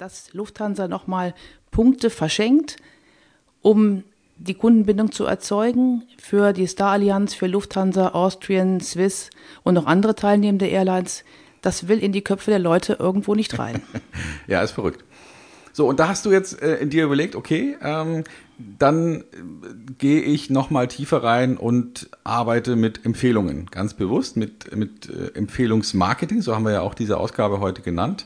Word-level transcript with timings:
dass 0.00 0.32
Lufthansa 0.32 0.88
nochmal 0.88 1.34
Punkte 1.70 2.08
verschenkt, 2.08 2.76
um 3.60 4.02
die 4.38 4.54
Kundenbindung 4.54 5.12
zu 5.12 5.26
erzeugen 5.26 6.04
für 6.16 6.54
die 6.54 6.66
Star 6.66 6.92
Allianz, 6.92 7.34
für 7.34 7.46
Lufthansa, 7.46 8.08
Austrian, 8.08 8.80
Swiss 8.80 9.28
und 9.62 9.74
noch 9.74 9.84
andere 9.84 10.14
teilnehmende 10.14 10.66
Airlines. 10.66 11.24
Das 11.60 11.88
will 11.88 11.98
in 11.98 12.12
die 12.12 12.22
Köpfe 12.22 12.50
der 12.50 12.58
Leute 12.58 12.94
irgendwo 12.98 13.34
nicht 13.34 13.58
rein. 13.58 13.82
ja, 14.46 14.62
ist 14.62 14.70
verrückt. 14.70 15.04
So, 15.74 15.86
und 15.86 16.00
da 16.00 16.08
hast 16.08 16.24
du 16.24 16.32
jetzt 16.32 16.62
äh, 16.62 16.76
in 16.76 16.88
dir 16.88 17.04
überlegt, 17.04 17.36
okay, 17.36 17.76
ähm, 17.82 18.24
dann 18.78 19.20
äh, 19.20 19.24
gehe 19.98 20.22
ich 20.22 20.48
noch 20.48 20.70
mal 20.70 20.88
tiefer 20.88 21.22
rein 21.22 21.58
und 21.58 22.08
arbeite 22.24 22.74
mit 22.74 23.04
Empfehlungen, 23.04 23.66
ganz 23.66 23.92
bewusst 23.92 24.38
mit, 24.38 24.74
mit 24.74 25.10
äh, 25.10 25.36
Empfehlungsmarketing, 25.36 26.40
so 26.40 26.54
haben 26.54 26.64
wir 26.64 26.72
ja 26.72 26.80
auch 26.80 26.94
diese 26.94 27.18
Ausgabe 27.18 27.60
heute 27.60 27.82
genannt. 27.82 28.24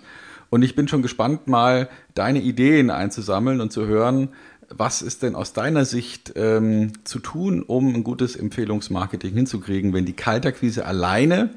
Und 0.55 0.62
ich 0.62 0.77
bin 0.77 0.86
schon 0.86 1.02
gespannt, 1.02 1.48
mal 1.48 1.89
deine 2.14 2.41
Ideen 2.41 2.89
einzusammeln 2.91 3.60
und 3.60 3.73
zu 3.73 3.87
hören, 3.87 4.29
was 4.69 5.02
ist 5.02 5.24
denn 5.24 5.34
aus 5.34 5.52
deiner 5.52 5.84
Sicht 5.84 6.34
ähm, 6.37 6.92
zu 7.02 7.19
tun, 7.19 7.65
um 7.65 7.92
ein 7.92 8.05
gutes 8.05 8.37
Empfehlungsmarketing 8.37 9.34
hinzukriegen, 9.34 9.93
wenn 9.93 10.05
die 10.05 10.12
Kaltakquise 10.12 10.87
alleine, 10.87 11.51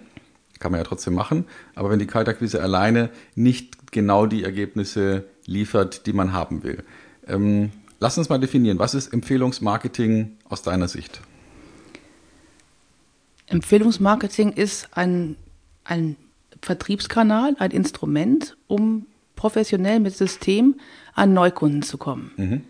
kann 0.58 0.72
man 0.72 0.80
ja 0.80 0.84
trotzdem 0.84 1.14
machen, 1.14 1.46
aber 1.76 1.92
wenn 1.92 2.00
die 2.00 2.08
Kaltakquise 2.08 2.60
alleine 2.60 3.12
nicht 3.36 3.92
genau 3.92 4.26
die 4.26 4.44
Ergebnisse 4.44 5.26
liefert, 5.46 6.08
die 6.08 6.14
man 6.14 6.34
haben 6.34 6.64
will. 6.64 6.84
Ähm, 7.28 7.70
lass 8.00 8.18
uns 8.18 8.30
mal 8.30 8.40
definieren, 8.40 8.80
was 8.80 8.96
ist 8.96 9.14
Empfehlungsmarketing 9.14 10.38
aus 10.50 10.64
deiner 10.64 10.88
Sicht? 10.88 11.22
Empfehlungsmarketing 13.46 14.54
ist 14.54 14.88
ein, 14.98 15.36
ein 15.84 16.16
Vertriebskanal, 16.62 17.56
ein 17.60 17.72
Instrument, 17.72 18.58
um 18.68 19.06
professionell 19.36 20.00
mit 20.00 20.16
System 20.16 20.76
an 21.14 21.34
Neukunden 21.34 21.82
zu 21.82 21.98
kommen. 21.98 22.32
Mhm. 22.38 22.62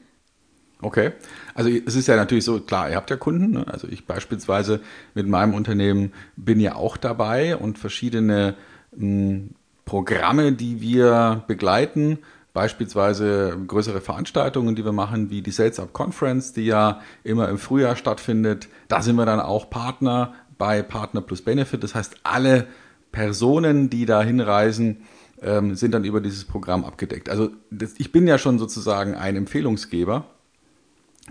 Okay. 0.82 1.14
Also 1.56 1.70
es 1.70 1.96
ist 1.96 2.08
ja 2.08 2.16
natürlich 2.16 2.46
so, 2.46 2.60
klar, 2.60 2.90
ihr 2.90 2.96
habt 2.96 3.10
ja 3.10 3.18
Kunden. 3.18 3.52
Ne? 3.52 3.66
Also 3.68 3.88
ich 3.88 4.06
beispielsweise 4.06 4.82
mit 5.16 5.28
meinem 5.28 5.54
Unternehmen 5.54 6.14
bin 6.36 6.60
ja 6.60 6.76
auch 6.76 6.98
dabei 6.98 7.58
und 7.58 7.80
verschiedene 7.80 8.56
hm, 8.96 9.52
Programme, 9.86 10.52
die 10.52 10.82
wir 10.82 11.44
begleiten, 11.48 12.20
beispielsweise 12.54 13.58
größere 13.68 14.02
Veranstaltungen, 14.02 14.76
die 14.76 14.86
wir 14.86 14.92
machen, 14.92 15.30
wie 15.30 15.42
die 15.42 15.52
Sales 15.52 15.80
Up 15.80 15.94
Conference, 15.94 16.54
die 16.54 16.66
ja 16.66 17.02
immer 17.24 17.50
im 17.50 17.58
Frühjahr 17.58 17.96
stattfindet. 17.96 18.68
Da 18.88 19.02
sind 19.02 19.16
wir 19.16 19.26
dann 19.26 19.40
auch 19.40 19.70
Partner 19.70 20.34
bei 20.58 20.82
Partner 20.82 21.22
plus 21.22 21.42
Benefit. 21.42 21.84
Das 21.84 21.96
heißt, 21.96 22.18
alle 22.24 22.68
Personen, 23.12 23.90
die 23.90 24.06
da 24.06 24.22
hinreisen, 24.24 25.04
ähm, 25.42 25.76
sind 25.76 25.94
dann 25.94 26.04
über 26.04 26.22
dieses 26.22 26.46
Programm 26.46 26.84
abgedeckt. 26.84 27.30
Also 27.30 27.50
das, 27.70 27.96
ich 27.98 28.12
bin 28.12 28.28
ja 28.28 28.38
schon 28.38 28.60
sozusagen 28.60 29.16
ein 29.16 29.36
Empfehlungsgeber 29.36 30.26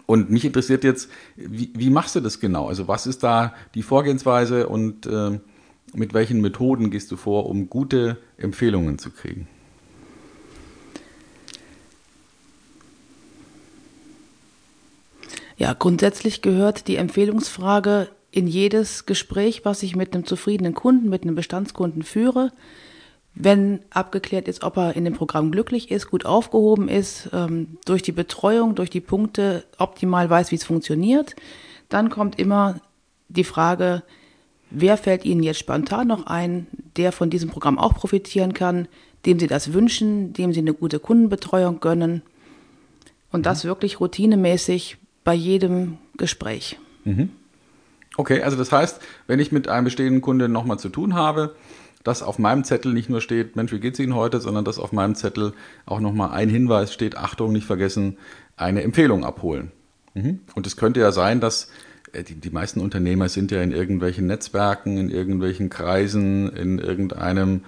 und 0.04 0.30
mich 0.30 0.44
interessiert 0.44 0.84
jetzt, 0.84 1.10
wie, 1.36 1.72
wie 1.74 1.91
machst 1.91 2.14
du 2.14 2.20
das 2.20 2.38
genau? 2.38 2.69
Also 2.69 2.86
was 2.88 3.06
ist 3.06 3.22
da 3.22 3.54
die 3.74 3.82
Vorgehensweise 3.82 4.69
und 4.69 5.06
äh, 5.06 5.41
mit 5.94 6.12
welchen 6.12 6.41
Methoden 6.41 6.91
gehst 6.91 7.10
du 7.10 7.16
vor, 7.16 7.47
um 7.47 7.70
gute 7.70 8.19
Empfehlungen 8.36 8.98
zu 8.98 9.10
kriegen? 9.10 9.48
Ja, 15.56 15.72
grundsätzlich 15.72 16.42
gehört 16.42 16.86
die 16.86 16.97
Empfehlungsfrage 16.97 18.08
in 18.30 18.46
jedes 18.46 19.06
Gespräch, 19.06 19.64
was 19.64 19.82
ich 19.82 19.96
mit 19.96 20.14
einem 20.14 20.27
zufriedenen 20.27 20.74
Kunden, 20.74 21.08
mit 21.08 21.22
einem 21.22 21.34
Bestandskunden 21.34 22.02
führe 22.02 22.52
wenn 23.36 23.80
abgeklärt 23.91 24.48
ist, 24.48 24.64
ob 24.64 24.78
er 24.78 24.96
in 24.96 25.05
dem 25.05 25.12
Programm 25.12 25.52
glücklich 25.52 25.91
ist, 25.91 26.10
gut 26.10 26.24
aufgehoben 26.24 26.88
ist, 26.88 27.28
ähm, 27.34 27.77
durch 27.84 28.02
die 28.02 28.12
Betreuung, 28.12 28.74
durch 28.74 28.88
die 28.88 29.02
Punkte 29.02 29.64
optimal 29.78 30.28
weiß, 30.28 30.50
wie 30.50 30.56
es 30.56 30.64
funktioniert, 30.64 31.36
dann 31.91 32.08
kommt 32.08 32.38
immer 32.38 32.80
die 33.28 33.44
Frage, 33.44 34.03
wer 34.70 34.97
fällt 34.97 35.26
Ihnen 35.26 35.43
jetzt 35.43 35.58
spontan 35.58 36.08
noch 36.08 36.26
ein, 36.26 36.66
der 36.97 37.12
von 37.12 37.28
diesem 37.28 37.50
Programm 37.50 37.78
auch 37.78 37.93
profitieren 37.93 38.54
kann, 38.54 38.88
dem 39.26 39.38
Sie 39.38 39.48
das 39.48 39.75
wünschen, 39.75 40.32
dem 40.32 40.54
Sie 40.54 40.60
eine 40.60 40.72
gute 40.72 40.98
Kundenbetreuung 40.98 41.81
gönnen 41.81 42.22
und 43.31 43.41
mhm. 43.41 43.44
das 43.44 43.66
wirklich 43.66 44.00
routinemäßig 44.00 44.97
bei 45.25 45.34
jedem 45.34 45.98
Gespräch. 46.16 46.78
Mhm. 47.04 47.31
Okay, 48.16 48.43
also 48.43 48.56
das 48.56 48.72
heißt, 48.72 49.00
wenn 49.27 49.41
ich 49.41 49.53
mit 49.53 49.69
einem 49.69 49.84
bestehenden 49.84 50.22
Kunden 50.22 50.53
nochmal 50.53 50.78
zu 50.78 50.88
tun 50.88 51.15
habe, 51.15 51.54
dass 52.04 52.22
auf 52.22 52.38
meinem 52.38 52.65
Zettel 52.65 52.93
nicht 52.93 53.10
nur 53.10 53.21
steht, 53.21 53.56
Mensch, 53.56 53.72
wie 53.72 53.81
geht's 53.81 53.99
Ihnen 53.99 54.15
heute, 54.15 54.41
sondern 54.41 54.65
dass 54.65 54.78
auf 54.78 54.93
meinem 54.93 55.15
Zettel 55.15 55.53
auch 55.87 56.00
nochmal 56.00 56.31
ein 56.31 56.49
Hinweis 56.49 56.93
steht, 56.93 57.16
Achtung, 57.16 57.53
nicht 57.53 57.66
vergessen, 57.66 58.16
eine 58.56 58.82
Empfehlung 58.82 59.25
abholen. 59.25 59.72
Mhm. 60.15 60.41
Und 60.55 60.66
es 60.66 60.76
könnte 60.76 61.00
ja 61.00 61.10
sein, 61.12 61.41
dass 61.41 61.69
äh, 62.12 62.22
die, 62.22 62.34
die 62.34 62.50
meisten 62.50 62.81
Unternehmer 62.81 63.28
sind 63.28 63.50
ja 63.50 63.60
in 63.60 63.72
irgendwelchen 63.72 64.26
Netzwerken, 64.26 64.99
in 64.99 65.10
irgendwelchen 65.10 65.69
Kreisen, 65.69 66.49
in 66.50 66.78
irgendeinem 66.78 67.62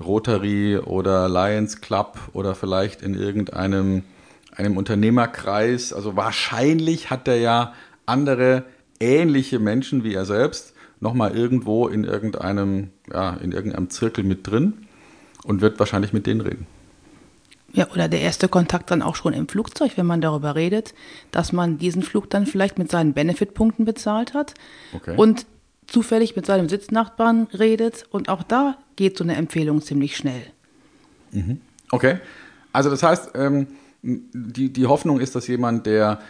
Rotary 0.00 0.78
oder 0.78 1.28
Lions 1.28 1.80
Club 1.80 2.18
oder 2.32 2.54
vielleicht 2.54 3.00
in 3.00 3.14
irgendeinem 3.14 4.02
einem 4.56 4.76
Unternehmerkreis. 4.76 5.92
Also 5.92 6.16
wahrscheinlich 6.16 7.10
hat 7.10 7.28
er 7.28 7.36
ja 7.36 7.74
andere 8.06 8.64
ähnliche 9.04 9.58
Menschen 9.58 10.04
wie 10.04 10.14
er 10.14 10.24
selbst 10.24 10.74
nochmal 11.00 11.36
irgendwo 11.36 11.86
in 11.86 12.04
irgendeinem, 12.04 12.90
ja, 13.12 13.34
in 13.34 13.52
irgendeinem 13.52 13.90
Zirkel 13.90 14.24
mit 14.24 14.46
drin 14.46 14.74
und 15.44 15.60
wird 15.60 15.78
wahrscheinlich 15.78 16.12
mit 16.12 16.26
denen 16.26 16.40
reden. 16.40 16.66
Ja, 17.72 17.90
oder 17.90 18.08
der 18.08 18.20
erste 18.20 18.48
Kontakt 18.48 18.90
dann 18.90 19.02
auch 19.02 19.16
schon 19.16 19.32
im 19.32 19.48
Flugzeug, 19.48 19.92
wenn 19.96 20.06
man 20.06 20.20
darüber 20.20 20.54
redet, 20.54 20.94
dass 21.32 21.52
man 21.52 21.76
diesen 21.76 22.02
Flug 22.02 22.30
dann 22.30 22.46
vielleicht 22.46 22.78
mit 22.78 22.90
seinen 22.90 23.14
Benefitpunkten 23.14 23.84
bezahlt 23.84 24.32
hat 24.32 24.54
okay. 24.94 25.14
und 25.16 25.44
zufällig 25.86 26.36
mit 26.36 26.46
seinem 26.46 26.68
Sitznachbarn 26.68 27.48
redet 27.52 28.06
und 28.10 28.28
auch 28.28 28.42
da 28.44 28.78
geht 28.96 29.18
so 29.18 29.24
eine 29.24 29.34
Empfehlung 29.34 29.82
ziemlich 29.82 30.16
schnell. 30.16 30.42
Mhm. 31.32 31.60
Okay, 31.90 32.18
also 32.72 32.90
das 32.90 33.02
heißt, 33.02 33.32
ähm, 33.34 33.66
die, 34.02 34.72
die 34.72 34.86
Hoffnung 34.86 35.20
ist, 35.20 35.34
dass 35.34 35.46
jemand, 35.48 35.86
der 35.86 36.20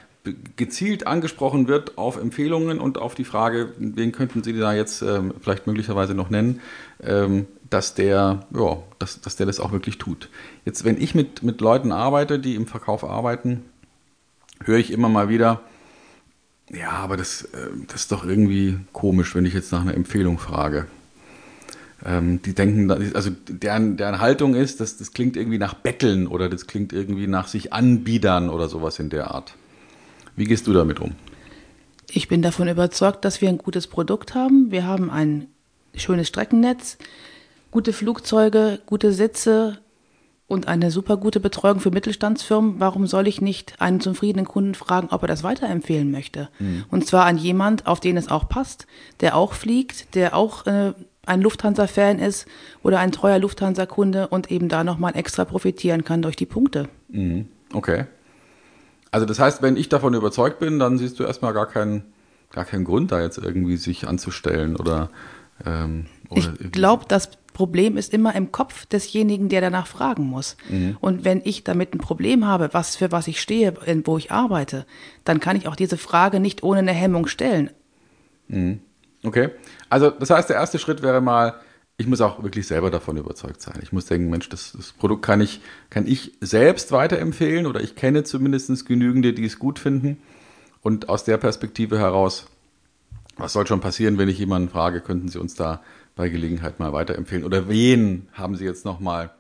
gezielt 0.57 1.07
angesprochen 1.07 1.69
wird 1.69 1.99
auf 1.99 2.17
Empfehlungen 2.17 2.81
und 2.81 2.99
auf 2.99 3.15
die 3.15 3.25
Frage, 3.25 3.73
wen 3.79 4.13
könnten 4.13 4.43
Sie 4.43 4.57
da 4.59 4.73
jetzt 4.73 5.03
ähm, 5.03 5.35
vielleicht 5.41 5.67
möglicherweise 5.67 6.15
noch 6.15 6.31
nennen, 6.31 6.61
ähm, 7.03 7.47
dass 7.69 7.95
der, 7.95 8.47
ja, 8.55 8.79
dass, 8.99 9.21
dass 9.21 9.37
der 9.37 9.47
das 9.47 9.61
auch 9.61 9.73
wirklich 9.73 9.99
tut. 9.99 10.31
Jetzt, 10.65 10.85
wenn 10.85 11.01
ich 11.01 11.15
mit, 11.15 11.43
mit 11.43 11.61
Leuten 11.61 11.93
arbeite, 11.93 12.39
die 12.39 12.55
im 12.55 12.67
Verkauf 12.67 13.05
arbeiten, 13.05 13.65
höre 14.65 14.79
ich 14.79 14.93
immer 14.93 15.09
mal 15.09 15.29
wieder, 15.29 15.61
ja, 16.71 16.91
aber 16.91 17.17
das, 17.17 17.43
äh, 17.43 17.69
das 17.87 18.03
ist 18.03 18.13
doch 18.13 18.25
irgendwie 18.25 18.79
komisch, 18.93 19.35
wenn 19.35 19.45
ich 19.45 19.55
jetzt 19.55 19.73
nach 19.73 19.83
einer 19.83 19.95
Empfehlung 19.95 20.39
frage. 20.39 20.87
Ähm, 22.05 22.41
die 22.43 22.55
denken, 22.55 22.91
also 23.15 23.31
deren, 23.49 23.97
deren 23.97 24.21
Haltung 24.21 24.55
ist, 24.55 24.81
dass 24.81 24.97
das 24.97 25.13
klingt 25.13 25.37
irgendwie 25.37 25.59
nach 25.59 25.75
Betteln 25.75 26.27
oder 26.27 26.49
das 26.49 26.67
klingt 26.67 26.93
irgendwie 26.93 27.27
nach 27.27 27.49
sich 27.49 27.73
anbiedern 27.73 28.49
oder 28.49 28.69
sowas 28.69 28.99
in 28.99 29.11
der 29.11 29.31
Art. 29.31 29.55
Wie 30.37 30.45
gehst 30.45 30.67
du 30.67 30.73
damit 30.73 31.01
um? 31.01 31.13
Ich 32.11 32.29
bin 32.29 32.43
davon 32.43 32.69
überzeugt, 32.69 33.25
dass 33.25 33.41
wir 33.41 33.49
ein 33.49 33.59
gutes 33.59 33.87
Produkt 33.87 34.35
haben. 34.35 34.71
Wir 34.71 34.87
haben 34.87 35.11
ein 35.11 35.49
schönes 35.95 36.29
Streckennetz, 36.29 36.99
gute 37.71 37.93
Flugzeuge, 37.93 38.81
gute 38.87 39.13
Sitze 39.13 39.79
und 40.47 40.69
eine 40.69 40.91
super 40.91 41.17
gute 41.17 41.41
Betreuung 41.41 41.81
für 41.81 41.91
Mittelstandsfirmen. 41.91 42.79
Warum 42.79 43.07
soll 43.07 43.27
ich 43.27 43.41
nicht 43.41 43.81
einen 43.81 44.01
zufriedenen 44.01 44.47
Kunden 44.47 44.75
fragen, 44.75 45.09
ob 45.11 45.23
er 45.23 45.29
das 45.29 45.43
weiterempfehlen 45.43 46.11
möchte? 46.11 46.49
Mhm. 46.59 46.85
Und 46.91 47.07
zwar 47.07 47.25
an 47.25 47.39
jemand, 47.39 47.87
auf 47.87 48.01
den 48.01 48.17
es 48.17 48.29
auch 48.29 48.49
passt, 48.49 48.87
der 49.21 49.37
auch 49.37 49.55
fliegt, 49.55 50.15
der 50.15 50.37
auch 50.37 50.67
äh, 50.67 50.93
ein 51.27 51.41
Lufthansa-Fan 51.41 52.19
ist 52.19 52.47
oder 52.83 52.99
ein 53.01 53.13
treuer 53.13 53.39
Lufthansa-Kunde 53.39 54.29
und 54.29 54.51
eben 54.51 54.69
da 54.69 54.85
nochmal 54.85 55.17
extra 55.17 55.45
profitieren 55.45 56.05
kann 56.05 56.23
durch 56.23 56.37
die 56.37 56.47
Punkte. 56.47 56.89
Mhm. 57.09 57.49
Okay. 57.73 58.05
Also 59.15 59.27
das 59.27 59.39
heißt, 59.39 59.63
wenn 59.63 59.77
ich 59.77 59.89
davon 59.89 60.13
überzeugt 60.15 60.59
bin, 60.59 60.81
dann 60.81 60.99
siehst 60.99 61.21
du 61.21 61.23
erstmal 61.23 61.53
gar 61.53 61.67
keinen, 61.67 62.03
gar 62.51 62.65
keinen 62.65 62.83
Grund, 62.83 63.13
da 63.13 63.23
jetzt 63.23 63.39
irgendwie 63.39 63.77
sich 63.77 64.09
anzustellen 64.09 64.75
oder. 64.75 65.09
Ähm, 65.65 66.07
oder 66.31 66.53
ich 66.59 66.73
glaube, 66.73 67.05
das 67.07 67.31
Problem 67.53 67.97
ist 67.97 68.13
immer 68.13 68.35
im 68.35 68.51
Kopf 68.51 68.87
desjenigen, 68.87 69.49
der 69.49 69.61
danach 69.61 69.87
fragen 69.87 70.25
muss. 70.25 70.57
Mhm. 70.69 70.97
Und 71.01 71.25
wenn 71.25 71.43
ich 71.45 71.63
damit 71.63 71.95
ein 71.95 71.99
Problem 71.99 72.45
habe, 72.45 72.71
was 72.73 72.97
für 72.97 73.13
was 73.13 73.29
ich 73.29 73.41
stehe, 73.41 73.75
wo 74.05 74.19
ich 74.19 74.33
arbeite, 74.33 74.85
dann 75.23 75.39
kann 75.39 75.57
ich 75.57 75.69
auch 75.69 75.77
diese 75.77 75.97
Frage 75.97 76.41
nicht 76.41 76.65
ohne 76.65 76.81
eine 76.81 76.91
Hemmung 76.91 77.29
stellen. 77.29 77.71
Mhm. 78.49 78.81
Okay. 79.23 79.51
Also 79.91 80.11
das 80.11 80.31
heißt, 80.31 80.49
der 80.49 80.57
erste 80.57 80.81
Schritt 80.81 81.03
wäre 81.03 81.21
mal, 81.21 81.55
ich 81.97 82.07
muss 82.07 82.21
auch 82.21 82.43
wirklich 82.43 82.67
selber 82.67 82.91
davon 82.91 83.17
überzeugt 83.17 83.61
sein. 83.63 83.79
Ich 83.83 83.93
muss 83.93 84.07
denken, 84.07 84.29
Mensch, 84.29 84.49
das, 84.49 84.73
das 84.73 84.93
Produkt 84.93 85.23
kann 85.23 85.41
ich, 85.41 85.61
kann 85.91 86.07
ich 86.07 86.33
selbst 86.41 86.91
weiterempfehlen 86.91 87.67
oder 87.67 87.81
ich 87.81 87.95
kenne 87.95 88.25
zumindest 88.25 88.87
genügende, 88.87 89.33
die 89.33 89.45
es 89.45 89.59
gut 89.59 89.79
finden. 89.79 90.19
Und 90.83 91.09
aus 91.09 91.25
der 91.25 91.37
Perspektive 91.37 91.99
heraus, 91.99 92.47
was 93.37 93.53
soll 93.53 93.67
schon 93.67 93.81
passieren, 93.81 94.19
wenn 94.19 94.29
ich 94.29 94.39
jemanden 94.39 94.69
frage, 94.69 95.01
könnten 95.01 95.29
Sie 95.29 95.39
uns 95.39 95.55
da 95.55 95.83
bei 96.17 96.29
Gelegenheit 96.29 96.81
mal 96.81 96.93
weiterempfehlen? 96.93 97.45
Oder 97.45 97.69
wen 97.69 98.29
haben 98.33 98.57
Sie 98.57 98.65
jetzt 98.65 98.85
nochmal 98.85 99.33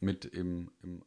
mit 0.00 0.26
im, 0.26 0.68
im 0.82 1.02